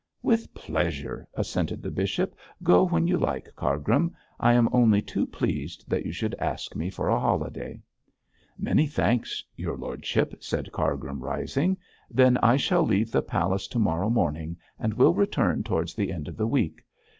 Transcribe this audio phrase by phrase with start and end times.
[0.23, 4.15] 'With pleasure,' assented the bishop; 'go when you like, Cargrim.
[4.39, 7.83] I am only too pleased that you should ask me for a holiday.'
[8.57, 11.77] 'Many thanks, your lordship,' said Cargrim, rising.
[12.09, 16.27] 'Then I shall leave the palace to morrow morning, and will return towards the end
[16.27, 16.83] of the week.